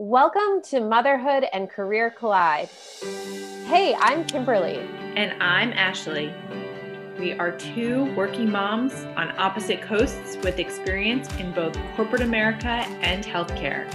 [0.00, 2.68] Welcome to Motherhood and Career Collide.
[3.66, 4.78] Hey, I'm Kimberly.
[5.16, 6.32] And I'm Ashley.
[7.18, 13.24] We are two working moms on opposite coasts with experience in both corporate America and
[13.24, 13.92] healthcare.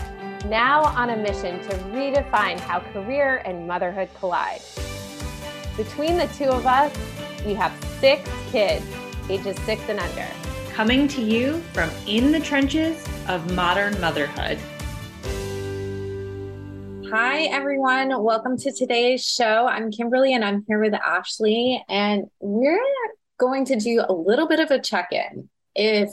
[0.50, 4.60] Now on a mission to redefine how career and motherhood collide.
[5.78, 6.94] Between the two of us,
[7.46, 8.86] we have six kids,
[9.30, 10.28] ages six and under.
[10.74, 14.60] Coming to you from in the trenches of modern motherhood.
[17.16, 18.24] Hi, everyone.
[18.24, 19.68] Welcome to today's show.
[19.68, 22.82] I'm Kimberly and I'm here with Ashley, and we're
[23.38, 25.48] going to do a little bit of a check in.
[25.76, 26.10] If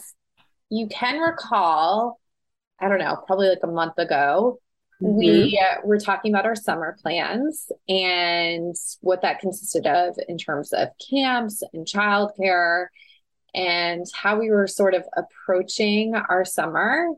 [0.69, 2.21] you can recall,
[2.79, 4.59] I don't know, probably like a month ago,
[5.03, 5.17] mm-hmm.
[5.17, 10.75] we uh, were talking about our summer plans and what that consisted of in terms
[10.75, 12.89] of camps and childcare
[13.55, 17.09] and how we were sort of approaching our summer.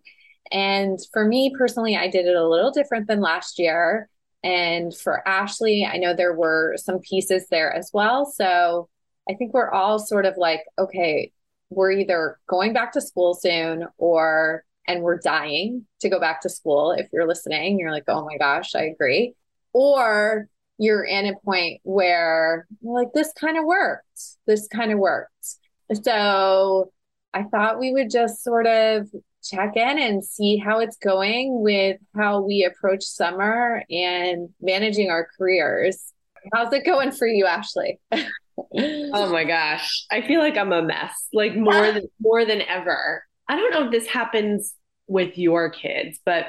[0.53, 4.09] And for me personally, I did it a little different than last year.
[4.45, 8.27] And for Ashley, I know there were some pieces there as well.
[8.27, 8.89] So
[9.29, 11.33] I think we're all sort of like, okay,
[11.71, 16.49] we're either going back to school soon or, and we're dying to go back to
[16.49, 16.93] school.
[16.93, 19.35] If you're listening, you're like, oh my gosh, I agree.
[19.73, 24.21] Or you're in a point where like, this kind of worked.
[24.47, 25.57] This kind of worked.
[26.03, 26.93] So
[27.33, 29.09] I thought we would just sort of
[29.43, 35.29] check in and see how it's going with how we approach summer and managing our
[35.37, 36.13] careers.
[36.53, 38.01] How's it going for you, Ashley?
[38.13, 40.07] oh my gosh.
[40.11, 43.25] I feel like I'm a mess, like more than more than ever.
[43.49, 44.75] I don't know if this happens
[45.07, 46.47] with your kids, but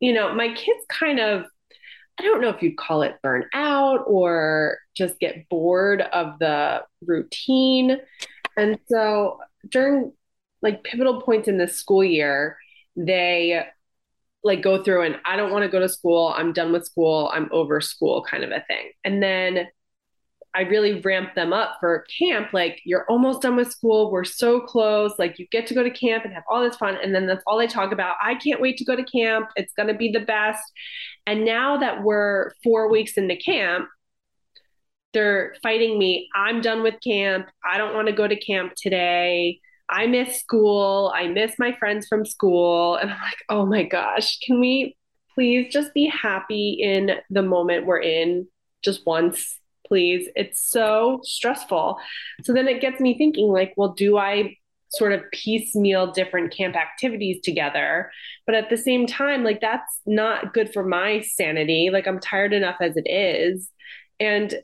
[0.00, 1.44] you know, my kids kind of
[2.18, 7.98] I don't know if you'd call it burnout or just get bored of the routine.
[8.56, 10.12] And so during
[10.64, 12.56] like pivotal points in the school year,
[12.96, 13.64] they
[14.42, 16.34] like go through and I don't want to go to school.
[16.36, 17.30] I'm done with school.
[17.32, 18.90] I'm over school kind of a thing.
[19.04, 19.68] And then
[20.56, 22.52] I really ramp them up for camp.
[22.52, 24.12] Like, you're almost done with school.
[24.12, 25.12] We're so close.
[25.18, 26.96] Like, you get to go to camp and have all this fun.
[27.02, 28.16] And then that's all they talk about.
[28.22, 29.48] I can't wait to go to camp.
[29.56, 30.62] It's going to be the best.
[31.26, 33.88] And now that we're four weeks into camp,
[35.12, 36.28] they're fighting me.
[36.36, 37.48] I'm done with camp.
[37.68, 39.60] I don't want to go to camp today.
[39.88, 41.12] I miss school.
[41.14, 42.96] I miss my friends from school.
[43.00, 44.96] And I'm like, oh my gosh, can we
[45.34, 48.46] please just be happy in the moment we're in
[48.82, 50.28] just once, please?
[50.36, 51.98] It's so stressful.
[52.42, 54.56] So then it gets me thinking, like, well, do I
[54.90, 58.10] sort of piecemeal different camp activities together?
[58.46, 61.90] But at the same time, like, that's not good for my sanity.
[61.92, 63.68] Like, I'm tired enough as it is.
[64.20, 64.54] And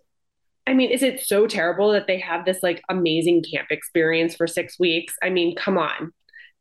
[0.66, 4.46] I mean, is it so terrible that they have this like amazing camp experience for
[4.46, 5.14] six weeks?
[5.22, 6.12] I mean, come on.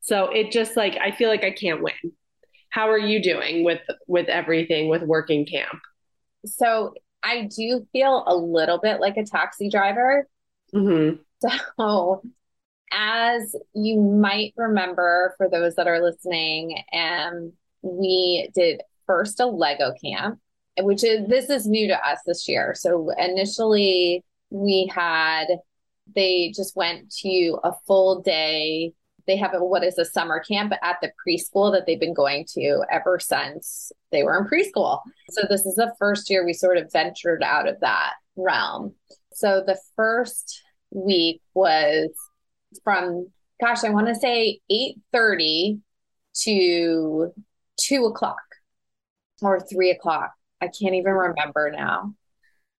[0.01, 1.93] So it just like I feel like I can't win.
[2.69, 5.79] How are you doing with with everything with working camp?
[6.45, 6.93] So
[7.23, 10.27] I do feel a little bit like a taxi driver.
[10.73, 11.21] Mm-hmm.
[11.79, 12.21] So
[12.91, 19.93] as you might remember, for those that are listening, um, we did first a Lego
[20.03, 20.39] camp
[20.81, 22.73] which is this is new to us this year.
[22.75, 25.45] So initially we had
[26.15, 28.93] they just went to a full day.
[29.27, 32.45] They have a, what is a summer camp at the preschool that they've been going
[32.55, 35.01] to ever since they were in preschool.
[35.29, 38.95] So this is the first year we sort of ventured out of that realm.
[39.33, 42.09] So the first week was
[42.83, 43.27] from
[43.61, 45.81] gosh, I want to say 8:30
[46.43, 47.33] to
[47.77, 48.37] two o'clock
[49.41, 50.31] or three o'clock.
[50.61, 52.13] I can't even remember now.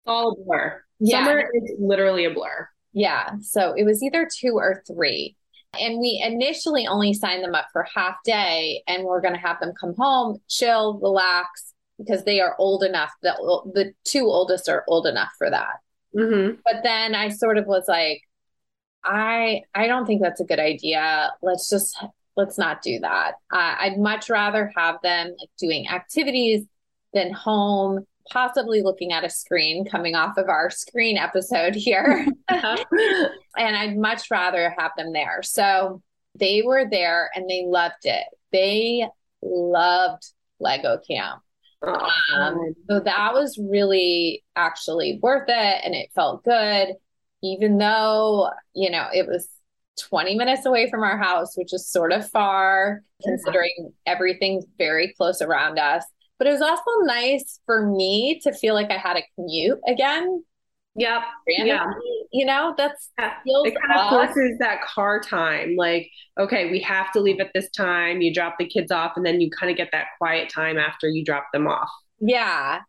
[0.03, 0.83] It's all a blur.
[0.99, 1.25] Yeah.
[1.25, 2.69] Summer is literally a blur.
[2.93, 3.31] Yeah.
[3.41, 5.35] So it was either two or three.
[5.79, 9.59] And we initially only signed them up for half day and we're going to have
[9.61, 13.11] them come home, chill, relax because they are old enough.
[13.21, 13.33] The,
[13.73, 15.77] the two oldest are old enough for that.
[16.15, 16.55] Mm-hmm.
[16.65, 18.21] But then I sort of was like,
[19.03, 21.31] I I don't think that's a good idea.
[21.41, 21.97] Let's just
[22.35, 23.33] let's not do that.
[23.51, 26.65] Uh, I'd much rather have them like doing activities
[27.13, 32.25] than home, possibly looking at a screen coming off of our screen episode here.
[32.49, 32.83] Uh-huh.
[33.57, 35.41] and I'd much rather have them there.
[35.41, 36.01] So
[36.37, 38.25] they were there and they loved it.
[38.51, 39.07] They
[39.41, 40.25] loved
[40.59, 41.41] Lego Camp.
[41.81, 46.89] Oh, um, so that was really actually worth it and it felt good,
[47.41, 49.47] even though, you know, it was
[50.09, 55.41] 20 minutes away from our house, which is sort of far considering everything's very close
[55.41, 56.03] around us.
[56.41, 60.43] But it was also nice for me to feel like I had a commute again.
[60.95, 61.21] Yep.
[61.47, 61.85] Yeah.
[62.31, 63.35] You know, that's yeah.
[63.45, 65.75] it kind of forces that car time.
[65.75, 66.09] Like,
[66.39, 68.21] okay, we have to leave at this time.
[68.21, 71.07] You drop the kids off, and then you kind of get that quiet time after
[71.07, 71.91] you drop them off.
[72.19, 72.79] Yeah.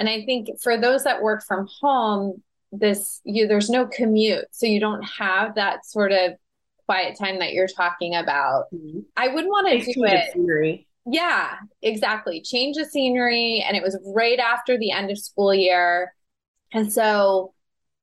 [0.00, 2.42] And I think for those that work from home,
[2.72, 4.46] this you there's no commute.
[4.50, 6.32] So you don't have that sort of
[6.86, 8.64] quiet time that you're talking about.
[8.74, 8.98] Mm-hmm.
[9.16, 10.85] I wouldn't want to do it.
[11.06, 12.40] Yeah, exactly.
[12.42, 13.64] Change the scenery.
[13.66, 16.12] And it was right after the end of school year.
[16.72, 17.54] And so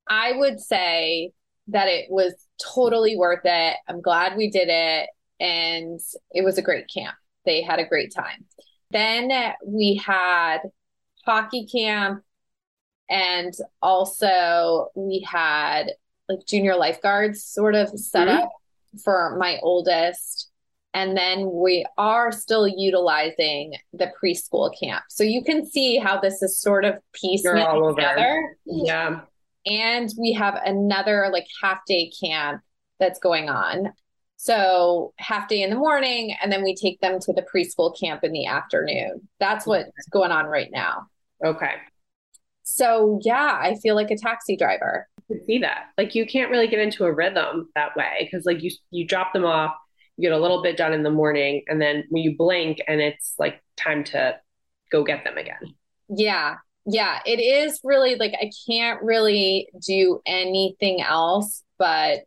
[0.08, 1.34] I would say
[1.68, 2.34] that it was
[2.74, 3.76] totally worth it.
[3.88, 5.10] I'm glad we did it.
[5.40, 6.00] And
[6.32, 7.16] it was a great camp.
[7.46, 8.46] They had a great time.
[8.92, 10.60] Then we had
[11.26, 12.24] hockey camp.
[13.10, 15.92] And also we had
[16.30, 18.44] like junior lifeguards sort of set mm-hmm.
[18.44, 18.50] up
[19.04, 20.50] for my oldest.
[20.94, 25.04] And then we are still utilizing the preschool camp.
[25.10, 28.58] So you can see how this is sort of piecemeal together.
[28.66, 29.22] Yeah.
[29.66, 32.62] And we have another like half day camp
[33.00, 33.94] that's going on.
[34.38, 38.24] So half day in the morning, and then we take them to the preschool camp
[38.24, 39.28] in the afternoon.
[39.40, 41.08] That's what's going on right now.
[41.44, 41.76] Okay.
[42.64, 45.08] So yeah, I feel like a taxi driver.
[45.18, 45.86] I can see that.
[45.98, 49.32] Like you can't really get into a rhythm that way because like you you drop
[49.32, 49.74] them off,
[50.18, 53.02] you get a little bit done in the morning, and then when you blink and
[53.02, 54.36] it's like time to
[54.92, 55.76] go get them again.
[56.10, 56.56] Yeah.
[56.86, 62.24] Yeah, it is really like I can't really do anything else but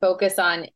[0.00, 0.66] focus on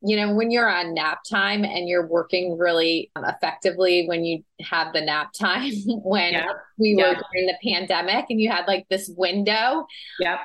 [0.00, 4.92] you know when you're on nap time and you're working really effectively when you have
[4.92, 6.52] the nap time when yeah.
[6.78, 9.86] we were during the pandemic and you had like this window.
[10.20, 10.38] Yep.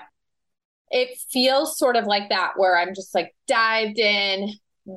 [0.92, 4.50] It feels sort of like that where i'm just like dived in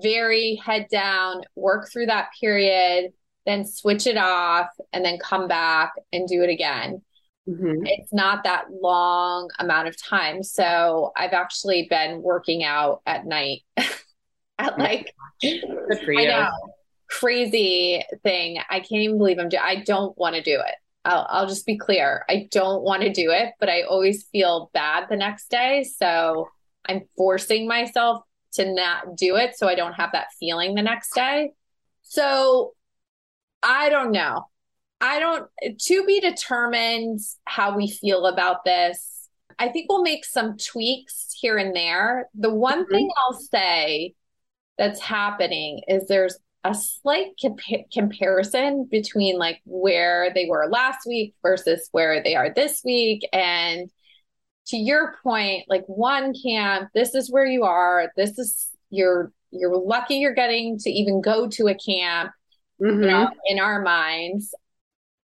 [0.02, 3.12] very head down work through that period
[3.46, 7.02] then switch it off and then come back and do it again.
[7.48, 7.86] Mm-hmm.
[7.86, 10.42] It's not that long amount of time.
[10.42, 13.62] So I've actually been working out at night
[14.58, 15.12] at like
[15.42, 16.50] I know,
[17.10, 18.58] crazy thing.
[18.70, 20.74] I can't even believe I'm doing I don't want to do it.
[21.04, 22.24] I'll, I'll just be clear.
[22.28, 25.82] I don't want to do it, but I always feel bad the next day.
[25.82, 26.48] So
[26.86, 28.22] I'm forcing myself
[28.54, 31.52] to not do it so I don't have that feeling the next day.
[32.02, 32.72] So
[33.62, 34.48] I don't know.
[35.00, 39.28] I don't, to be determined how we feel about this.
[39.58, 42.28] I think we'll make some tweaks here and there.
[42.34, 42.92] The one mm-hmm.
[42.92, 44.14] thing I'll say
[44.78, 51.34] that's happening is there's a slight compa- comparison between like where they were last week
[51.42, 53.28] versus where they are this week.
[53.32, 53.90] And
[54.66, 58.12] to your point, like one camp, this is where you are.
[58.16, 62.32] This is you're you're lucky you're getting to even go to a camp
[62.82, 63.02] mm-hmm.
[63.02, 64.54] you know, in our minds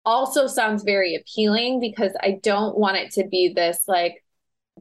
[0.04, 4.22] also sounds very appealing because I don't want it to be this like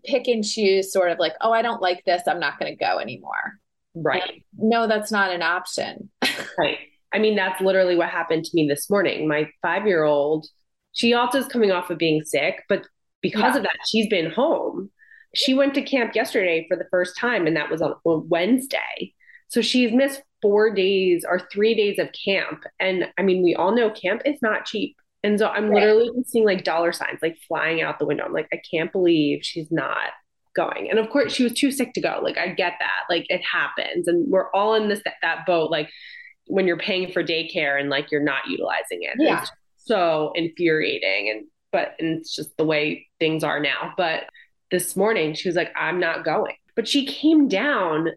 [0.03, 2.21] pick and choose sort of like, oh, I don't like this.
[2.27, 3.59] I'm not going to go anymore.
[3.95, 4.21] Right.
[4.29, 6.11] And no, that's not an option.
[6.57, 6.77] right.
[7.13, 9.27] I mean, that's literally what happened to me this morning.
[9.27, 10.45] My five year old,
[10.91, 12.85] she also is coming off of being sick, but
[13.21, 13.57] because yeah.
[13.57, 14.89] of that, she's been home.
[15.33, 19.13] She went to camp yesterday for the first time, and that was on Wednesday.
[19.47, 22.63] So she's missed four days or three days of camp.
[22.79, 24.95] And I mean, we all know camp is not cheap.
[25.23, 25.81] And so I'm right.
[25.81, 28.25] literally seeing like dollar signs like flying out the window.
[28.25, 30.11] I'm like, I can't believe she's not
[30.55, 30.89] going.
[30.89, 32.19] And of course, she was too sick to go.
[32.21, 33.03] Like, I get that.
[33.09, 34.07] Like, it happens.
[34.07, 35.71] And we're all in this that boat.
[35.71, 35.89] Like,
[36.47, 39.15] when you're paying for daycare and like you're not utilizing it.
[39.17, 39.41] Yeah.
[39.41, 41.29] It's so infuriating.
[41.29, 41.45] And,
[41.75, 43.93] but, it's just the way things are now.
[43.97, 44.23] But
[44.71, 46.55] this morning, she was like, I'm not going.
[46.73, 48.11] But she came down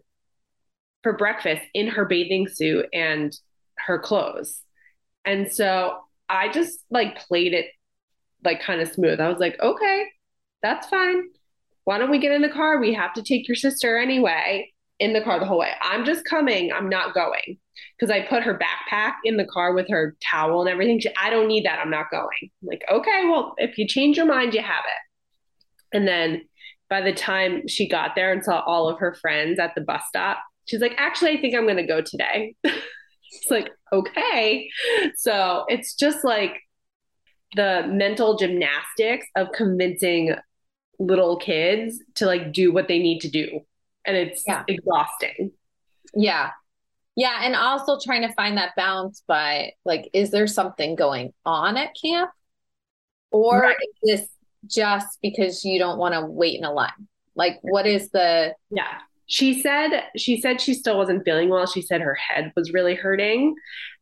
[1.03, 3.37] for breakfast in her bathing suit and
[3.77, 4.61] her clothes.
[5.25, 5.97] And so
[6.29, 7.65] I just like played it
[8.45, 9.19] like kind of smooth.
[9.19, 10.05] I was like, okay,
[10.63, 11.23] that's fine.
[11.83, 12.79] Why don't we get in the car?
[12.79, 15.71] We have to take your sister anyway in the car the whole way.
[15.81, 16.71] I'm just coming.
[16.71, 17.57] I'm not going
[17.97, 20.99] because I put her backpack in the car with her towel and everything.
[20.99, 21.79] She, I don't need that.
[21.79, 22.27] I'm not going.
[22.41, 25.97] I'm like, okay, well, if you change your mind, you have it.
[25.97, 26.43] And then
[26.89, 30.01] by the time she got there and saw all of her friends at the bus
[30.07, 32.55] stop, she's like, actually, I think I'm going to go today.
[32.63, 34.69] it's like, okay.
[35.17, 36.59] So it's just like
[37.55, 40.35] the mental gymnastics of convincing
[40.99, 43.61] little kids to like do what they need to do.
[44.09, 44.63] And it's yeah.
[44.67, 45.51] exhausting.
[46.15, 46.49] Yeah.
[47.15, 47.41] Yeah.
[47.43, 51.95] And also trying to find that balance by like, is there something going on at
[52.01, 52.31] camp?
[53.31, 53.75] Or right.
[54.03, 54.29] is this
[54.65, 57.07] just because you don't want to wait in a line?
[57.35, 58.97] Like, what is the yeah
[59.27, 61.67] she said she said she still wasn't feeling well.
[61.67, 63.55] She said her head was really hurting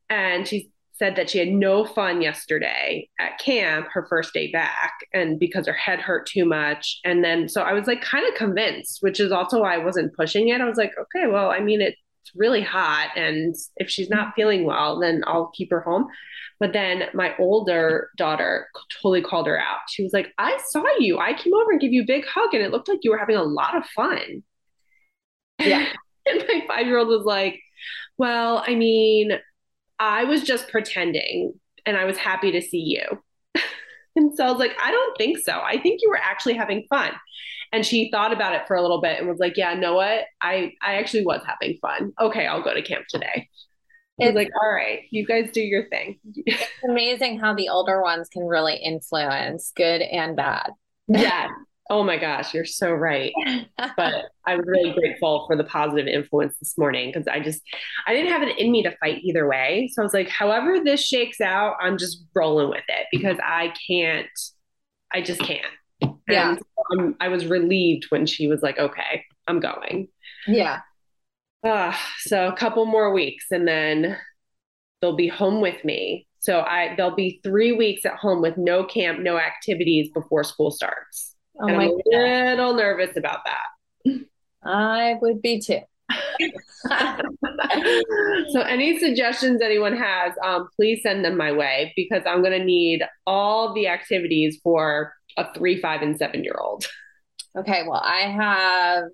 [0.10, 4.94] and she said that she had no fun yesterday at camp, her first day back,
[5.13, 7.00] and because her head hurt too much.
[7.06, 10.16] And then, so I was like kind of convinced, which is also why I wasn't
[10.16, 10.62] pushing it.
[10.62, 11.98] I was like, okay, well, I mean, it's
[12.36, 13.10] really hot.
[13.16, 16.08] And if she's not feeling well, then I'll keep her home.
[16.60, 18.68] But then my older daughter
[19.01, 19.82] totally called her out.
[19.89, 21.20] She was like, I saw you.
[21.20, 23.20] I came over and gave you a big hug, and it looked like you were
[23.20, 24.44] having a lot of fun.
[25.60, 25.88] Yeah.
[26.25, 27.60] and my five year old was like,
[28.18, 29.38] Well, I mean,
[30.00, 31.54] I was just pretending
[31.86, 33.62] and I was happy to see you.
[34.16, 35.54] and so I was like, I don't think so.
[35.54, 37.12] I think you were actually having fun.
[37.74, 40.25] And she thought about it for a little bit and was like, Yeah, know what?
[40.42, 42.13] I, I actually was having fun.
[42.20, 43.50] Okay, I'll go to camp today.
[44.20, 46.20] I was like, all right, you guys do your thing.
[46.36, 50.72] it's amazing how the older ones can really influence good and bad.
[51.08, 51.50] Yeah.
[51.89, 53.32] Oh my gosh, you're so right.
[53.77, 57.62] but I was really grateful for the positive influence this morning because I just
[58.06, 59.89] I didn't have it in me to fight either way.
[59.94, 63.74] So I was like, however this shakes out, I'm just rolling with it because I
[63.88, 64.27] can't
[65.13, 65.65] I just can't.
[66.27, 66.58] Yeah.
[66.91, 70.10] And I was relieved when she was like, okay, I'm going.
[70.46, 70.82] Yeah.
[71.63, 74.17] Uh, so a couple more weeks and then
[75.01, 76.27] they'll be home with me.
[76.39, 80.72] So I they'll be three weeks at home with no camp, no activities before school
[80.72, 81.36] starts.
[81.60, 84.20] Oh and I'm a little nervous about that.
[84.64, 85.80] I would be too.
[88.52, 92.64] so any suggestions anyone has, um, please send them my way because I'm going to
[92.64, 96.86] need all the activities for a three, five, and seven year old.
[97.58, 99.06] Okay, well, I have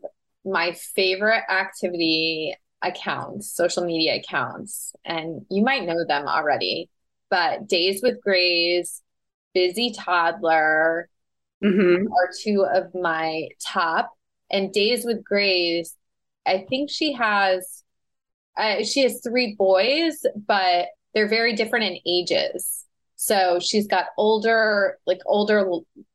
[0.46, 6.90] my favorite activity accounts, social media accounts, and you might know them already,
[7.30, 9.02] but Days with Grace,
[9.54, 11.10] Busy Toddler
[11.64, 12.12] mm-hmm.
[12.12, 14.12] are two of my top.
[14.52, 15.96] And Days with Grace,
[16.46, 17.84] I think she has,
[18.58, 22.86] uh, she has three boys, but they're very different in ages.
[23.16, 25.68] So she's got older, like older,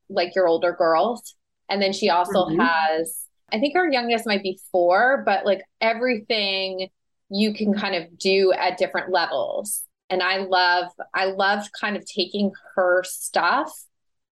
[0.09, 1.35] like your older girls.
[1.69, 2.59] And then she also mm-hmm.
[2.59, 6.89] has I think our youngest might be four, but like everything
[7.29, 9.83] you can kind of do at different levels.
[10.09, 13.71] And I love, I love kind of taking her stuff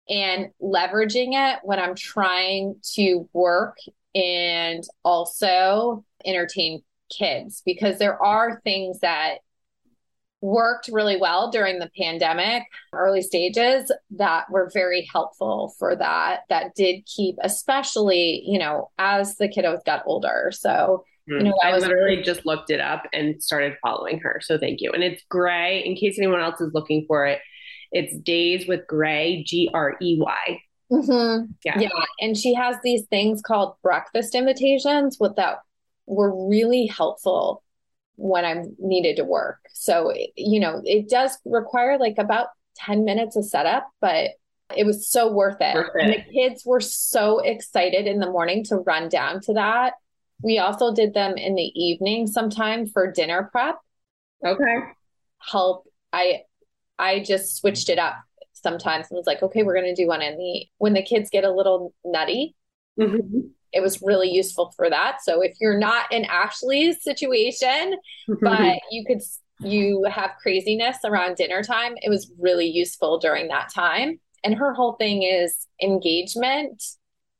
[0.10, 3.78] and leveraging it when I'm trying to work
[4.16, 6.82] and also entertain
[7.16, 9.40] kids because there are things that
[10.42, 12.64] worked really well during the pandemic
[12.94, 19.36] early stages that were very helpful for that that did keep especially you know as
[19.36, 20.52] the kiddos got older.
[20.54, 21.44] So you hmm.
[21.46, 24.40] know i, I was literally just looked it up and started following her.
[24.42, 24.92] So thank you.
[24.92, 27.40] And it's grey in case anyone else is looking for it
[27.92, 31.46] it's days with grey g-r-e-y mm-hmm.
[31.64, 31.80] yeah.
[31.80, 35.60] yeah and she has these things called breakfast invitations with that
[36.06, 37.64] were really helpful
[38.20, 39.60] when I'm needed to work.
[39.74, 44.32] So, you know, it does require like about 10 minutes of setup, but
[44.76, 45.74] it was so worth it.
[45.74, 46.02] Worth it.
[46.02, 49.94] And the kids were so excited in the morning to run down to that.
[50.42, 53.78] We also did them in the evening sometime for dinner prep.
[54.46, 54.80] Okay.
[55.40, 55.86] Help.
[56.12, 56.42] I
[57.00, 58.16] I just switched it up
[58.54, 61.44] sometimes and was like, okay, we're gonna do one in the when the kids get
[61.44, 62.56] a little nutty.
[63.00, 63.40] Mm-hmm
[63.72, 65.20] it was really useful for that.
[65.22, 67.96] So if you're not in Ashley's situation,
[68.42, 69.22] but you could
[69.62, 74.20] you have craziness around dinner time, it was really useful during that time.
[74.44, 76.82] And her whole thing is engagement,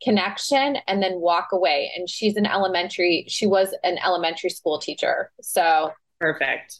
[0.04, 1.92] connection, and then walk away.
[1.96, 5.32] And she's an elementary, she was an elementary school teacher.
[5.42, 6.80] So perfect.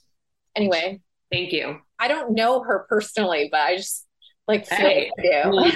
[0.56, 1.02] Anyway.
[1.32, 1.80] Thank you.
[2.00, 4.06] I don't know her personally, but I just
[4.48, 5.12] like hey,
[5.52, 5.76] like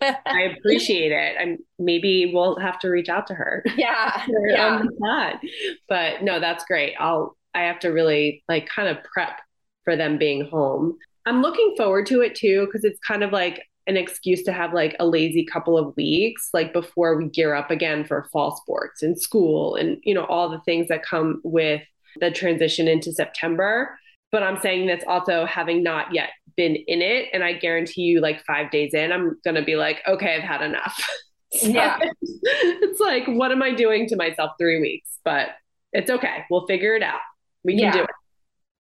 [0.26, 1.36] I appreciate it.
[1.38, 3.64] And maybe we'll have to reach out to her.
[3.76, 4.24] Yeah.
[4.48, 4.82] yeah.
[5.00, 5.40] That.
[5.88, 6.94] But no, that's great.
[6.98, 9.40] I'll I have to really like kind of prep
[9.84, 10.96] for them being home.
[11.26, 14.72] I'm looking forward to it too, because it's kind of like an excuse to have
[14.72, 19.02] like a lazy couple of weeks, like before we gear up again for fall sports
[19.02, 21.82] and school and you know, all the things that come with
[22.20, 23.98] the transition into September.
[24.34, 27.28] But I'm saying that's also having not yet been in it.
[27.32, 30.42] And I guarantee you, like five days in, I'm going to be like, okay, I've
[30.42, 31.08] had enough.
[31.52, 32.00] so yeah.
[32.20, 35.08] It's like, what am I doing to myself three weeks?
[35.24, 35.50] But
[35.92, 36.38] it's okay.
[36.50, 37.20] We'll figure it out.
[37.62, 37.92] We can yeah.
[37.92, 38.10] do it.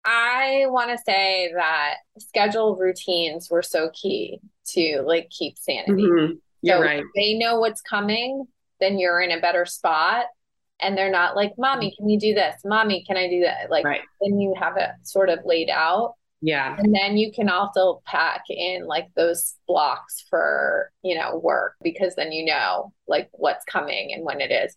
[0.05, 4.39] I want to say that schedule routines were so key
[4.73, 6.03] to like keep sanity.
[6.03, 6.33] Mm-hmm.
[6.61, 7.03] You're so right.
[7.15, 8.45] they know what's coming,
[8.79, 10.27] then you're in a better spot.
[10.81, 12.55] And they're not like, Mommy, can you do this?
[12.63, 13.69] Mommy, can I do that?
[13.69, 14.01] Like, right.
[14.21, 16.15] then you have it sort of laid out.
[16.41, 16.77] Yeah.
[16.77, 22.15] And then you can also pack in like those blocks for, you know, work because
[22.15, 24.75] then you know like what's coming and when it is.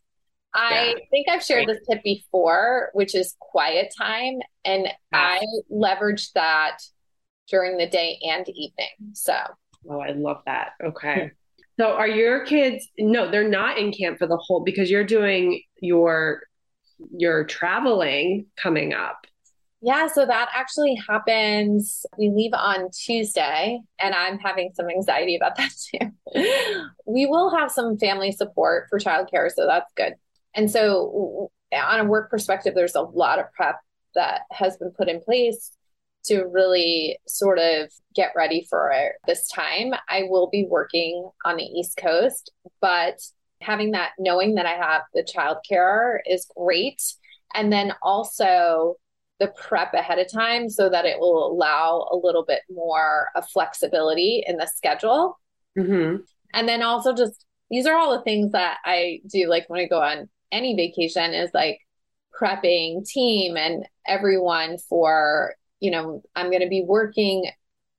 [0.54, 1.04] I yeah.
[1.11, 4.40] think I've shared this tip before, which is quiet time.
[4.64, 4.88] And.
[5.12, 6.78] I leverage that
[7.49, 9.12] during the day and evening.
[9.12, 9.35] So,
[9.88, 10.73] oh, I love that.
[10.82, 11.30] Okay.
[11.81, 12.88] So, are your kids?
[12.99, 16.43] No, they're not in camp for the whole because you're doing your
[17.17, 19.26] your traveling coming up.
[19.85, 22.07] Yeah, so that actually happens.
[22.17, 26.93] We leave on Tuesday, and I'm having some anxiety about that too.
[27.05, 30.14] we will have some family support for childcare, so that's good.
[30.55, 33.76] And so, on a work perspective, there's a lot of prep
[34.14, 35.73] that has been put in place
[36.26, 38.93] to really sort of get ready for
[39.26, 39.93] this time.
[40.09, 43.19] I will be working on the East Coast, but
[43.61, 47.02] having that, knowing that I have the childcare is great.
[47.55, 48.97] And then also,
[49.43, 53.49] the prep ahead of time so that it will allow a little bit more of
[53.49, 55.37] flexibility in the schedule.
[55.76, 56.19] Mm-hmm.
[56.55, 59.88] And then also just these are all the things that I do like when I
[59.88, 61.81] go on any vacation is like
[62.38, 67.51] prepping team and everyone for, you know, I'm going to be working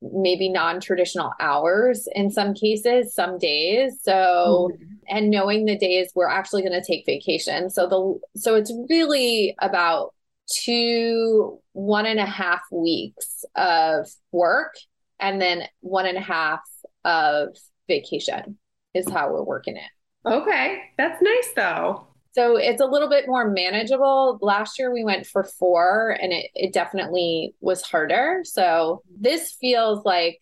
[0.02, 4.84] maybe non-traditional hours in some cases some days so mm-hmm.
[5.08, 9.56] and knowing the days we're actually going to take vacation so the so it's really
[9.62, 10.13] about
[10.52, 14.75] two, one and a half weeks of work
[15.20, 16.62] and then one and a half
[17.06, 17.50] of
[17.88, 18.58] vacation
[18.94, 20.30] is how we're working it.
[20.30, 20.82] Okay.
[20.98, 22.08] That's nice though.
[22.34, 24.40] So it's a little bit more manageable.
[24.42, 28.42] Last year we went for four and it, it definitely was harder.
[28.44, 30.40] So this feels like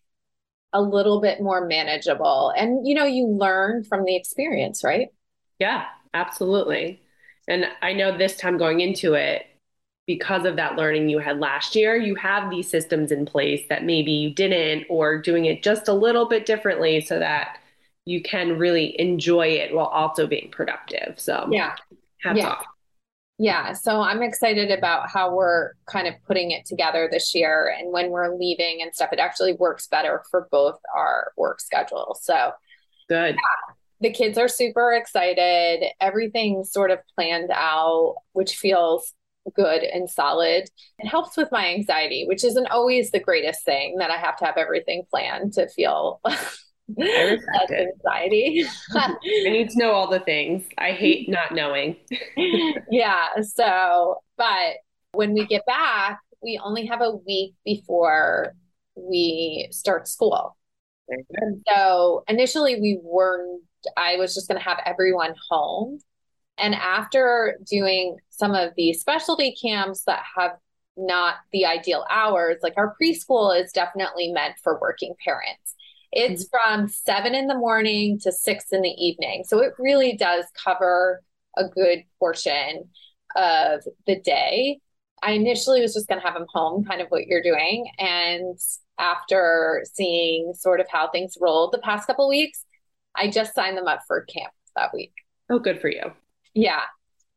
[0.73, 2.53] a little bit more manageable.
[2.55, 5.09] And you know, you learn from the experience, right?
[5.59, 7.01] Yeah, absolutely.
[7.47, 9.45] And I know this time going into it,
[10.07, 13.85] because of that learning you had last year, you have these systems in place that
[13.85, 17.59] maybe you didn't, or doing it just a little bit differently so that
[18.05, 21.19] you can really enjoy it while also being productive.
[21.19, 21.75] So, yeah,
[22.21, 22.49] hats yeah.
[22.49, 22.65] off.
[23.37, 27.73] Yeah, so I'm excited about how we're kind of putting it together this year.
[27.75, 32.23] And when we're leaving and stuff, it actually works better for both our work schedules.
[32.23, 32.51] So,
[33.09, 33.35] good.
[33.35, 35.85] Yeah, the kids are super excited.
[35.99, 39.13] Everything's sort of planned out, which feels
[39.55, 40.69] good and solid.
[40.99, 44.45] It helps with my anxiety, which isn't always the greatest thing that I have to
[44.45, 46.21] have everything planned to feel
[46.99, 48.65] anxiety.
[48.93, 50.63] I need to know all the things.
[50.77, 51.95] I hate not knowing.
[52.91, 53.27] yeah.
[53.41, 54.75] So, but
[55.13, 58.53] when we get back, we only have a week before
[58.95, 60.57] we start school.
[61.67, 63.63] So initially we weren't,
[63.97, 65.99] I was just going to have everyone home
[66.61, 70.51] and after doing some of the specialty camps that have
[70.95, 75.75] not the ideal hours, like our preschool is definitely meant for working parents.
[76.11, 76.79] It's mm-hmm.
[76.79, 79.43] from seven in the morning to six in the evening.
[79.45, 81.23] So it really does cover
[81.57, 82.89] a good portion
[83.35, 84.79] of the day.
[85.23, 87.89] I initially was just going to have them home, kind of what you're doing.
[87.99, 88.57] And
[88.97, 92.65] after seeing sort of how things rolled the past couple weeks,
[93.15, 95.13] I just signed them up for camp that week.
[95.49, 96.11] Oh, good for you.
[96.53, 96.81] Yeah.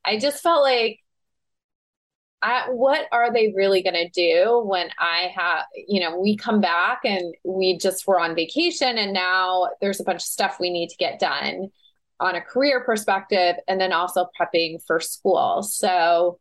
[0.05, 1.01] I just felt like
[2.45, 6.61] I, what are they really going to do when I have, you know, we come
[6.61, 10.69] back and we just were on vacation and now there's a bunch of stuff we
[10.69, 11.71] need to get done
[12.21, 15.63] on a career perspective and then also prepping for school.
[15.63, 16.39] So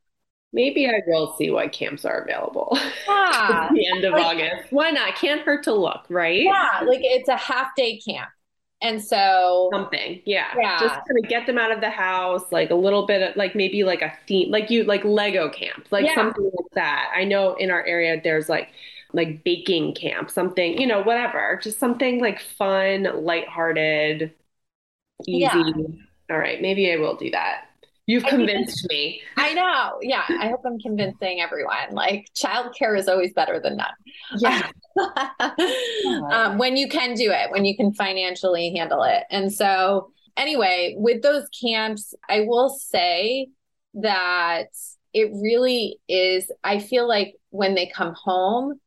[0.52, 2.78] maybe I will see what camps are available.
[3.08, 3.70] Yeah.
[3.74, 4.72] the end of like, August.
[4.72, 5.16] Why not?
[5.16, 6.44] Can't hurt to look, right?
[6.44, 6.82] Yeah.
[6.86, 8.30] Like it's a half day camp.
[8.84, 12.70] And so something, yeah, yeah, just kind of get them out of the house, like
[12.70, 16.06] a little bit, of, like maybe like a theme, like you like Lego camp, like
[16.06, 16.16] yeah.
[16.16, 17.10] something like that.
[17.16, 18.68] I know in our area there's like
[19.14, 24.34] like baking camp, something, you know, whatever, just something like fun, lighthearted,
[25.26, 25.40] easy.
[25.40, 25.64] Yeah.
[26.30, 27.66] All right, maybe I will do that.
[28.06, 29.22] You've convinced me.
[29.38, 29.98] I know.
[30.02, 30.24] Yeah.
[30.28, 31.92] I hope I'm convincing everyone.
[31.92, 33.94] Like childcare is always better than none.
[34.40, 34.70] Yeah.
[36.32, 39.24] um, when you can do it, when you can financially handle it.
[39.32, 43.48] And so, anyway, with those camps, I will say
[43.96, 44.68] that
[45.14, 46.52] it really is.
[46.64, 48.80] I feel like when they come home,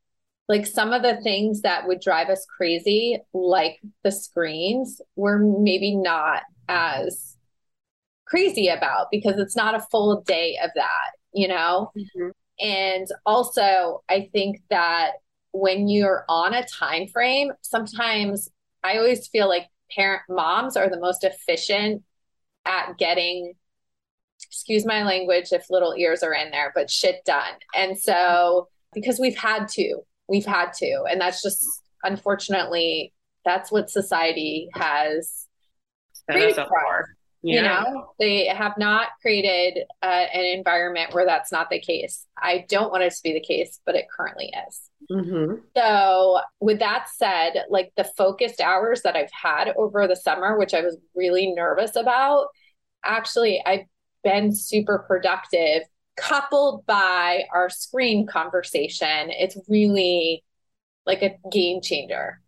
[0.48, 5.96] like some of the things that would drive us crazy, like the screens, were maybe
[5.96, 7.35] not as
[8.26, 11.92] crazy about because it's not a full day of that, you know?
[11.96, 12.28] Mm-hmm.
[12.58, 15.12] And also, I think that
[15.52, 18.50] when you're on a time frame, sometimes
[18.82, 22.02] I always feel like parent moms are the most efficient
[22.64, 23.54] at getting
[24.44, 27.54] excuse my language if little ears are in there, but shit done.
[27.74, 31.64] And so because we've had to, we've had to, and that's just
[32.02, 33.12] unfortunately
[33.44, 35.46] that's what society has
[36.12, 37.16] set us up for.
[37.42, 37.54] Yeah.
[37.54, 42.26] You know, they have not created uh, an environment where that's not the case.
[42.36, 44.90] I don't want it to be the case, but it currently is.
[45.10, 45.54] Mm-hmm.
[45.76, 50.74] So, with that said, like the focused hours that I've had over the summer, which
[50.74, 52.48] I was really nervous about,
[53.04, 53.86] actually, I've
[54.24, 55.82] been super productive
[56.16, 59.30] coupled by our screen conversation.
[59.30, 60.42] It's really
[61.04, 62.40] like a game changer.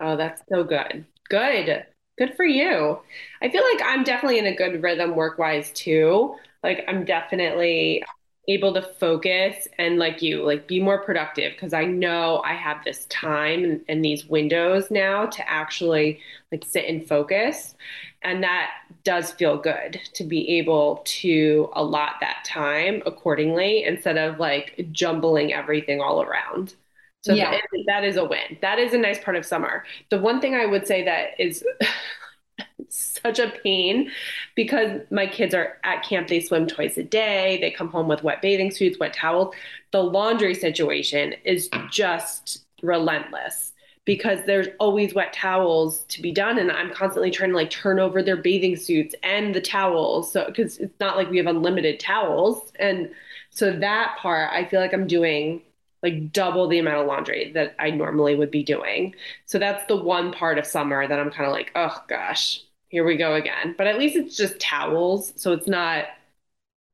[0.00, 1.06] Oh, that's so good.
[1.28, 1.86] Good.
[2.18, 3.00] Good for you.
[3.40, 6.36] I feel like I'm definitely in a good rhythm work wise too.
[6.62, 8.04] Like I'm definitely
[8.48, 12.84] able to focus and like you like be more productive because I know I have
[12.84, 16.20] this time and, and, these windows now to actually
[16.50, 17.74] like sit and focus
[18.22, 18.70] and that
[19.04, 25.52] does feel good to be able to allot that time accordingly instead of like jumbling
[25.52, 26.74] everything all around.
[27.22, 27.50] So yeah.
[27.50, 28.58] that, that is a win.
[28.62, 29.84] That is a nice part of summer.
[30.10, 31.62] The one thing I would say that is
[32.88, 34.10] such a pain
[34.54, 38.22] because my kids are at camp, they swim twice a day, they come home with
[38.22, 39.54] wet bathing suits, wet towels.
[39.92, 43.72] The laundry situation is just relentless
[44.06, 48.00] because there's always wet towels to be done and I'm constantly trying to like turn
[48.00, 52.00] over their bathing suits and the towels so cuz it's not like we have unlimited
[52.00, 53.10] towels and
[53.50, 55.62] so that part I feel like I'm doing
[56.02, 59.14] like double the amount of laundry that I normally would be doing.
[59.46, 63.04] So that's the one part of summer that I'm kind of like, oh gosh, here
[63.04, 63.74] we go again.
[63.76, 65.32] But at least it's just towels.
[65.36, 66.06] So it's not,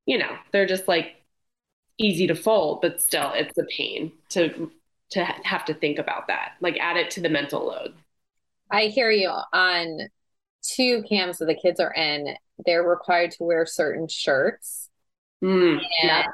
[0.06, 1.22] you know, they're just like
[1.98, 4.70] easy to fold, but still it's a pain to
[5.10, 6.54] to have to think about that.
[6.60, 7.94] Like add it to the mental load.
[8.70, 10.08] I hear you on
[10.62, 14.85] two camps that the kids are in, they're required to wear certain shirts
[15.44, 16.26] Mm, yeah.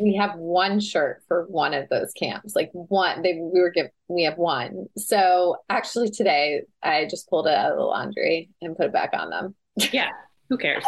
[0.00, 2.54] We have one shirt for one of those camps.
[2.56, 4.86] Like one, they we were given we have one.
[4.96, 9.10] So actually today I just pulled it out of the laundry and put it back
[9.12, 9.54] on them.
[9.92, 10.08] Yeah.
[10.48, 10.84] Who cares?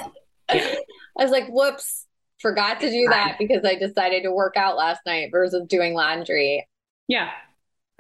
[0.53, 0.75] Yeah.
[1.19, 2.07] I was like, whoops,
[2.41, 6.67] forgot to do that because I decided to work out last night versus doing laundry.
[7.07, 7.31] Yeah.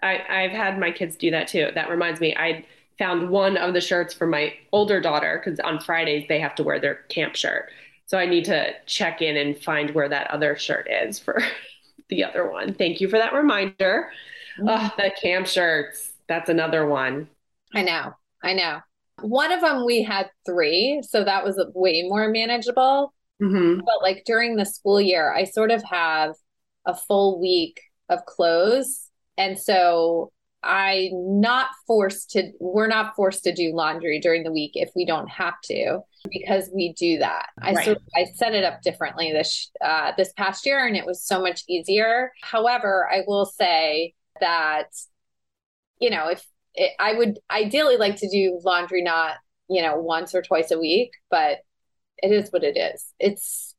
[0.02, 1.68] I, I've had my kids do that too.
[1.74, 2.64] That reminds me, I
[2.98, 6.64] found one of the shirts for my older daughter because on Fridays they have to
[6.64, 7.70] wear their camp shirt.
[8.12, 11.42] So I need to check in and find where that other shirt is for
[12.10, 12.74] the other one.
[12.74, 14.12] Thank you for that reminder.
[14.60, 14.68] Mm-hmm.
[14.68, 16.12] Oh, the camp shirts.
[16.28, 17.30] That's another one.
[17.74, 18.12] I know.
[18.42, 18.80] I know.
[19.22, 23.14] One of them we had three, so that was way more manageable.
[23.40, 23.78] Mm-hmm.
[23.78, 26.34] But like during the school year, I sort of have
[26.84, 29.08] a full week of clothes.
[29.38, 30.32] And so
[30.64, 35.04] I'm not forced to, we're not forced to do laundry during the week if we
[35.04, 37.46] don't have to because we do that.
[37.60, 37.84] I right.
[37.84, 41.24] sort of, I set it up differently this uh, this past year, and it was
[41.24, 42.32] so much easier.
[42.42, 44.86] However, I will say that
[46.00, 49.36] you know if it, I would ideally like to do laundry not
[49.68, 51.58] you know once or twice a week, but
[52.22, 53.04] it is what it is.
[53.18, 53.71] It's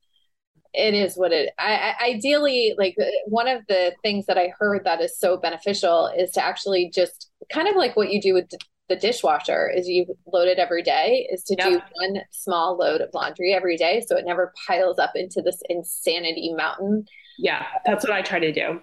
[0.74, 4.84] it is what it I, I, ideally like one of the things that i heard
[4.84, 8.50] that is so beneficial is to actually just kind of like what you do with
[8.88, 11.68] the dishwasher is you load it every day is to yep.
[11.68, 15.62] do one small load of laundry every day so it never piles up into this
[15.70, 17.06] insanity mountain
[17.38, 18.80] yeah that's what i try to do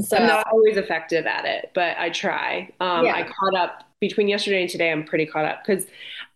[0.00, 3.14] so i'm not always effective at it but i try um, yeah.
[3.14, 5.86] i caught up between yesterday and today i'm pretty caught up because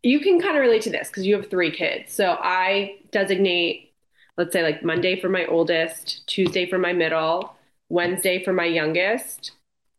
[0.02, 3.93] you can kind of relate to this because you have three kids so i designate
[4.36, 7.56] let's say like monday for my oldest tuesday for my middle
[7.88, 9.52] wednesday for my youngest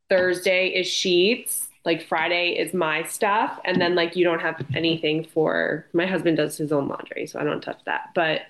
[0.10, 5.24] thursday is sheets like Friday is my stuff, and then like you don't have anything
[5.24, 8.10] for my husband does his own laundry, so I don't touch that.
[8.16, 8.42] But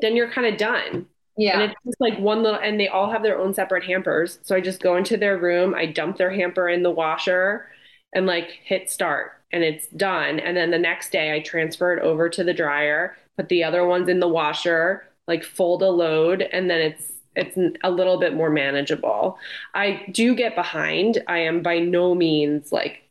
[0.00, 1.06] then you're kind of done.
[1.36, 1.60] Yeah.
[1.60, 4.40] And it's just like one little, and they all have their own separate hampers.
[4.42, 7.66] So I just go into their room, I dump their hamper in the washer
[8.12, 10.40] and like hit start and it's done.
[10.40, 13.84] And then the next day I transfer it over to the dryer, put the other
[13.86, 18.34] ones in the washer, like fold a load, and then it's it's a little bit
[18.34, 19.38] more manageable.
[19.74, 21.22] I do get behind.
[21.26, 23.02] I am by no means like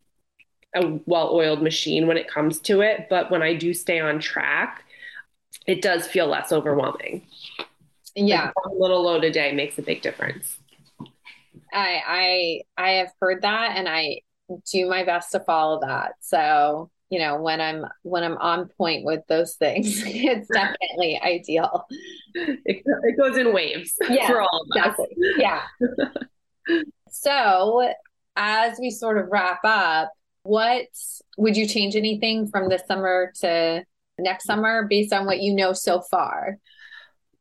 [0.75, 4.83] a well-oiled machine when it comes to it, but when I do stay on track,
[5.67, 7.27] it does feel less overwhelming.
[8.15, 10.57] Yeah, like a little load a day makes a big difference.
[11.73, 14.21] I I I have heard that, and I
[14.71, 16.13] do my best to follow that.
[16.19, 21.85] So you know when i'm when i'm on point with those things it's definitely ideal.
[22.33, 24.95] It, it, goes in waves yeah, for all of us.
[24.99, 25.17] exactly.
[25.37, 25.61] yeah.
[27.15, 27.91] So
[28.35, 30.87] as we sort of wrap up what
[31.37, 33.83] would you change anything from this summer to
[34.17, 36.57] next summer based on what you know so far?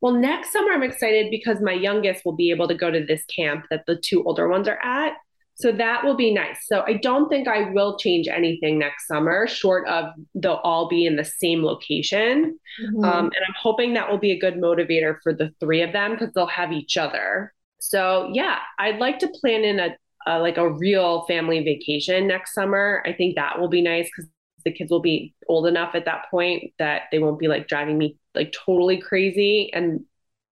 [0.02, 3.24] Well next summer i'm excited because my youngest will be able to go to this
[3.24, 5.14] camp that the two older ones are at
[5.54, 6.66] So that will be nice.
[6.66, 11.06] So I don't think I will change anything next summer, short of they'll all be
[11.06, 12.58] in the same location.
[12.82, 13.04] Mm-hmm.
[13.04, 16.12] Um, and I'm hoping that will be a good motivator for the three of them
[16.12, 17.52] because they'll have each other.
[17.78, 22.54] So yeah, I'd like to plan in a, a like a real family vacation next
[22.54, 23.02] summer.
[23.06, 24.30] I think that will be nice because
[24.64, 27.98] the kids will be old enough at that point that they won't be like driving
[27.98, 30.00] me like totally crazy and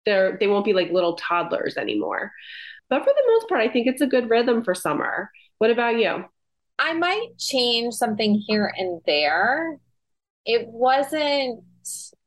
[0.05, 2.31] they're they won't be like little toddlers anymore.
[2.89, 5.31] But for the most part, I think it's a good rhythm for summer.
[5.59, 6.25] What about you?
[6.79, 9.77] I might change something here and there.
[10.45, 11.63] It wasn't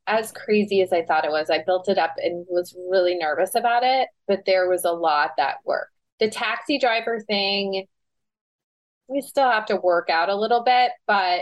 [0.05, 1.49] as crazy as I thought it was.
[1.49, 5.31] I built it up and was really nervous about it, but there was a lot
[5.37, 5.91] that worked.
[6.19, 7.87] The taxi driver thing,
[9.07, 11.41] we still have to work out a little bit, but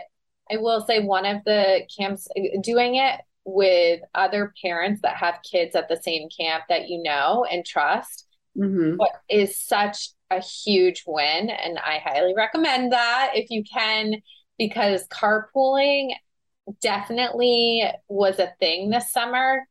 [0.52, 5.40] I will say one of the camps uh, doing it with other parents that have
[5.50, 9.02] kids at the same camp that you know and trust mm-hmm.
[9.30, 11.50] is such a huge win.
[11.50, 14.22] And I highly recommend that if you can,
[14.58, 16.12] because carpooling
[16.82, 19.68] definitely was a thing this summer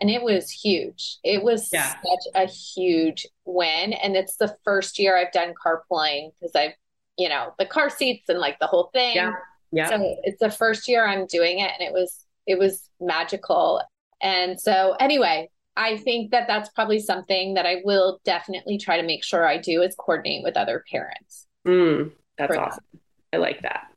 [0.00, 1.18] and it was huge.
[1.22, 1.94] It was yeah.
[1.94, 3.92] such a huge win.
[3.92, 6.74] And it's the first year I've done carpooling because I've,
[7.16, 9.16] you know, the car seats and like the whole thing.
[9.16, 9.32] Yeah.
[9.72, 9.88] Yeah.
[9.88, 13.80] So it's the first year I'm doing it and it was it was magical.
[14.20, 19.06] And so anyway, I think that that's probably something that I will definitely try to
[19.06, 21.46] make sure I do is coordinate with other parents.
[21.66, 22.84] Mm, that's awesome.
[22.92, 23.00] Them.
[23.32, 23.88] I like that.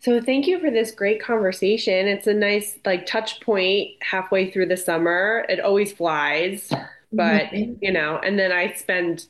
[0.00, 2.08] So thank you for this great conversation.
[2.08, 5.44] It's a nice like touch point halfway through the summer.
[5.48, 6.68] It always flies,
[7.12, 7.74] but mm-hmm.
[7.80, 9.26] you know, and then I spend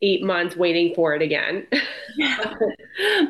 [0.00, 1.66] eight months waiting for it again.
[2.16, 2.54] Yeah.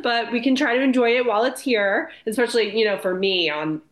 [0.02, 3.50] but we can try to enjoy it while it's here, especially, you know, for me
[3.50, 3.82] on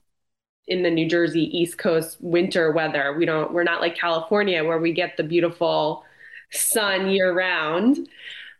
[0.69, 3.15] in the New Jersey East Coast winter weather.
[3.17, 6.05] We don't we're not like California where we get the beautiful
[6.51, 8.09] sun year round.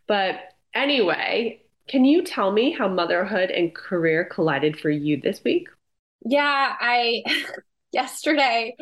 [0.07, 0.39] But
[0.73, 5.67] anyway, can you tell me how motherhood and career collided for you this week?
[6.25, 7.23] Yeah, I
[7.91, 8.75] yesterday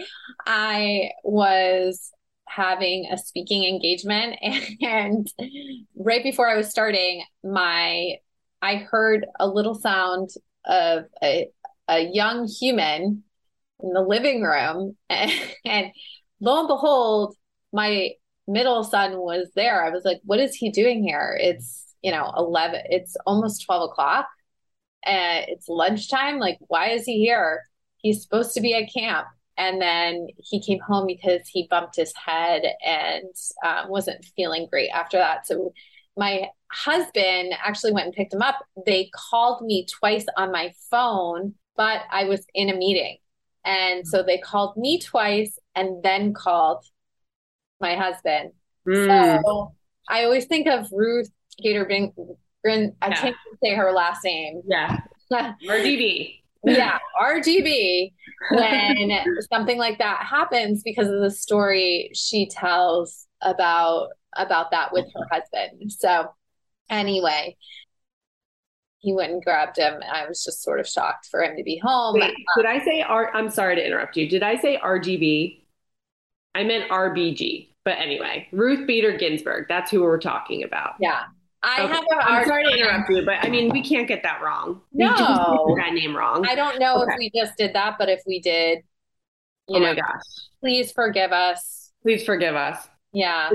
[0.45, 2.11] I was
[2.47, 4.37] having a speaking engagement
[4.81, 5.27] and,
[5.95, 8.15] right before I was starting my
[8.61, 10.29] I heard a little sound
[10.65, 11.49] of a,
[11.87, 13.23] a young human
[13.81, 15.31] in the living room and,
[15.65, 15.91] and
[16.39, 17.35] lo and behold
[17.73, 18.11] my
[18.47, 19.83] middle son was there.
[19.83, 21.37] I was like what is he doing here?
[21.39, 24.27] It's you know 11 it's almost 12 o'clock
[25.03, 26.39] and it's lunchtime.
[26.39, 27.63] Like why is he here?
[27.97, 29.27] He's supposed to be at camp.
[29.57, 33.23] And then he came home because he bumped his head and
[33.65, 35.47] um, wasn't feeling great after that.
[35.47, 35.73] So
[36.17, 38.63] my husband actually went and picked him up.
[38.85, 43.17] They called me twice on my phone, but I was in a meeting.
[43.65, 46.85] And so they called me twice and then called
[47.81, 48.51] my husband.
[48.87, 49.41] Mm.
[49.41, 49.73] So
[50.07, 52.13] I always think of Ruth Gator Bing.
[52.65, 53.21] I yeah.
[53.21, 54.61] can't say her last name.
[54.67, 54.99] Yeah.
[55.31, 58.13] RGB yeah, RGB
[58.51, 59.11] when
[59.53, 65.27] something like that happens because of the story she tells about about that with her
[65.31, 65.91] husband.
[65.91, 66.27] So
[66.89, 67.55] anyway,
[69.05, 70.01] he went and grabbed him.
[70.11, 72.15] I was just sort of shocked for him to be home.
[72.19, 73.31] Wait, did I say R?
[73.35, 74.27] I'm sorry to interrupt you.
[74.27, 75.61] Did I say RGB?
[76.55, 77.69] I meant RBG.
[77.83, 79.67] But anyway, Ruth Bader Ginsburg.
[79.69, 80.93] That's who we're talking about.
[80.99, 81.21] Yeah.
[81.61, 81.93] I okay.
[81.93, 84.81] have a I'm sorry to interrupt you, but I mean, we can't get that wrong.
[84.91, 86.47] No, we that name wrong.
[86.47, 87.11] I don't know okay.
[87.11, 88.79] if we just did that, but if we did,
[89.67, 90.21] you oh know, my gosh,
[90.61, 91.91] please forgive us.
[92.01, 92.87] Please forgive us.
[93.13, 93.49] Yeah.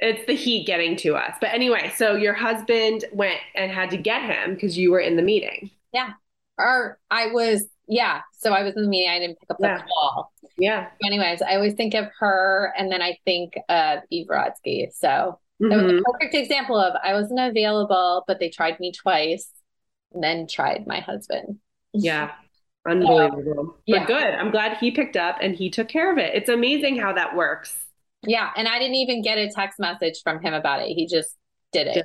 [0.00, 1.34] It's the heat getting to us.
[1.40, 5.16] But anyway, so your husband went and had to get him because you were in
[5.16, 5.70] the meeting.
[5.92, 6.10] Yeah.
[6.58, 8.20] Or I was, yeah.
[8.38, 9.10] So I was in the meeting.
[9.10, 9.82] I didn't pick up the yeah.
[9.82, 10.32] call.
[10.58, 10.88] Yeah.
[11.04, 14.92] anyways, I always think of her and then I think of Eve Rodsky.
[14.92, 15.72] So Mm-hmm.
[15.72, 16.12] It was a mm-hmm.
[16.12, 19.50] perfect example of I wasn't available, but they tried me twice
[20.12, 21.58] and then tried my husband.
[21.92, 22.30] Yeah.
[22.88, 23.76] Unbelievable.
[23.84, 24.00] yeah.
[24.00, 24.34] But good.
[24.34, 26.34] I'm glad he picked up and he took care of it.
[26.34, 27.76] It's amazing how that works.
[28.26, 28.50] Yeah.
[28.56, 30.88] And I didn't even get a text message from him about it.
[30.88, 31.36] He just
[31.72, 32.04] did it.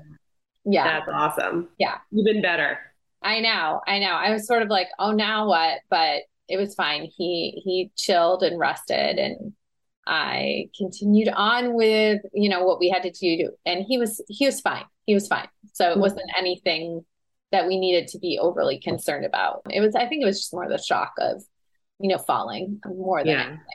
[0.63, 0.99] Yeah.
[0.99, 1.69] That's awesome.
[1.77, 1.97] Yeah.
[2.13, 2.79] Even better.
[3.21, 3.81] I know.
[3.87, 4.11] I know.
[4.11, 5.79] I was sort of like, oh, now what?
[5.89, 7.09] But it was fine.
[7.17, 9.53] He he chilled and rested and
[10.07, 13.51] I continued on with, you know, what we had to do.
[13.65, 14.85] And he was, he was fine.
[15.05, 15.47] He was fine.
[15.73, 16.01] So it mm-hmm.
[16.01, 17.03] wasn't anything
[17.51, 19.63] that we needed to be overly concerned about.
[19.69, 21.43] It was, I think it was just more the shock of,
[21.99, 23.41] you know, falling more than yeah.
[23.41, 23.65] anything.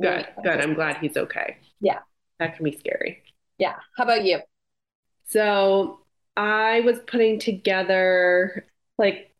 [0.00, 0.60] Good, good.
[0.60, 1.56] I'm glad he's okay.
[1.80, 2.00] Yeah.
[2.38, 3.22] That can be scary.
[3.58, 3.76] Yeah.
[3.96, 4.40] How about you?
[5.26, 6.00] So
[6.36, 8.66] I was putting together
[8.98, 9.34] like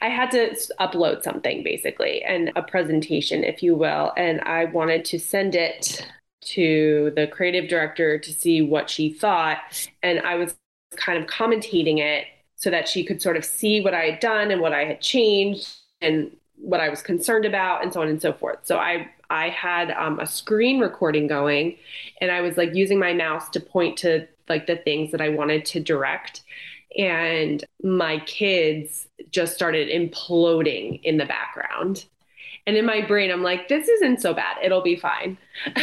[0.00, 4.12] I had to upload something basically and a presentation, if you will.
[4.16, 6.06] And I wanted to send it
[6.42, 9.58] to the creative director to see what she thought.
[10.02, 10.54] And I was
[10.96, 14.50] kind of commentating it so that she could sort of see what I had done
[14.50, 18.20] and what I had changed and what I was concerned about and so on and
[18.20, 18.58] so forth.
[18.64, 21.76] So I I had um, a screen recording going
[22.20, 25.28] and I was like using my mouse to point to like the things that I
[25.30, 26.42] wanted to direct
[26.96, 32.04] and my kids just started imploding in the background.
[32.66, 34.56] And in my brain, I'm like, this isn't so bad.
[34.62, 35.36] It'll be fine.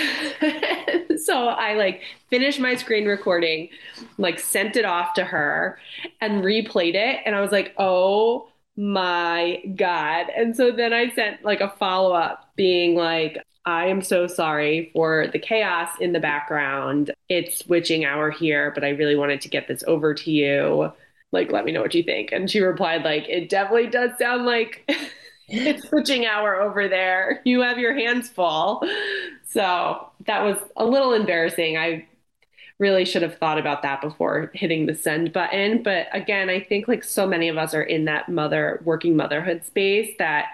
[1.23, 3.67] so I like finished my screen recording,
[4.17, 5.77] like sent it off to her
[6.21, 7.19] and replayed it.
[7.25, 10.27] And I was like, oh my God.
[10.35, 14.89] And so then I sent like a follow up being like, I am so sorry
[14.93, 17.11] for the chaos in the background.
[17.29, 20.91] It's switching hour here, but I really wanted to get this over to you.
[21.31, 22.31] Like, let me know what you think.
[22.31, 24.89] And she replied, like, it definitely does sound like
[25.47, 27.41] it's switching hour over there.
[27.45, 28.83] You have your hands full.
[29.47, 31.77] So that was a little embarrassing.
[31.77, 32.07] I
[32.81, 35.83] really should have thought about that before hitting the send button.
[35.83, 39.63] But again, I think like so many of us are in that mother working motherhood
[39.65, 40.47] space that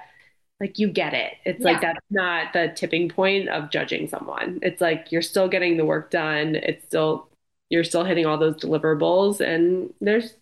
[0.60, 1.34] like you get it.
[1.46, 1.66] It's yeah.
[1.66, 4.60] like that's not the tipping point of judging someone.
[4.62, 6.56] It's like you're still getting the work done.
[6.56, 7.30] It's still
[7.70, 10.36] you're still hitting all those deliverables and there's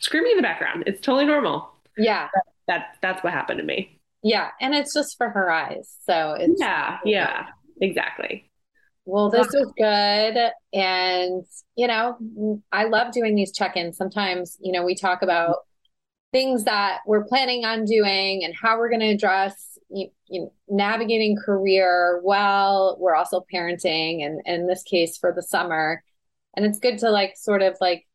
[0.00, 0.84] screaming in the background.
[0.86, 1.70] It's totally normal.
[1.98, 2.28] Yeah
[2.66, 3.98] that that's what happened to me.
[4.22, 5.94] Yeah, and it's just for her eyes.
[6.04, 7.46] So it's Yeah, yeah.
[7.80, 8.50] Exactly.
[9.06, 10.50] Well, this was good.
[10.72, 11.44] And,
[11.76, 13.96] you know, I love doing these check ins.
[13.96, 15.58] Sometimes, you know, we talk about
[16.32, 20.52] things that we're planning on doing and how we're going to address you, you know,
[20.68, 22.96] navigating career well.
[22.98, 26.02] We're also parenting, and, and in this case, for the summer.
[26.56, 28.06] And it's good to like sort of like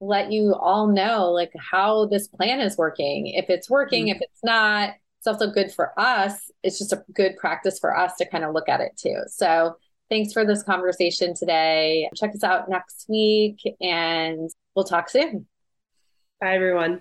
[0.00, 3.28] let you all know like how this plan is working.
[3.28, 4.16] If it's working, mm-hmm.
[4.16, 6.50] if it's not, it's also good for us.
[6.64, 9.22] It's just a good practice for us to kind of look at it too.
[9.28, 9.76] So
[10.10, 12.08] thanks for this conversation today.
[12.14, 15.46] Check us out next week and we'll talk soon.
[16.40, 17.00] Bye, everyone.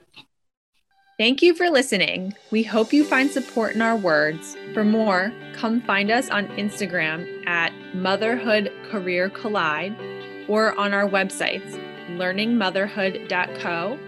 [1.17, 2.33] Thank you for listening.
[2.49, 4.55] We hope you find support in our words.
[4.73, 9.97] For more, come find us on Instagram at Motherhood Career Collide
[10.47, 11.77] or on our websites
[12.17, 13.99] learningmotherhood.co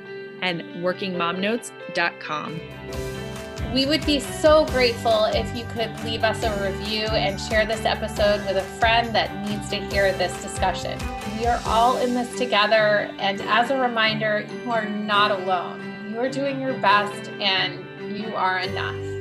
[0.42, 2.62] and workingmomnotes.com.
[3.74, 7.86] We would be so grateful if you could leave us a review and share this
[7.86, 11.00] episode with a friend that needs to hear this discussion.
[11.40, 16.10] We are all in this together, and as a reminder, you are not alone.
[16.10, 19.21] You are doing your best and you are enough.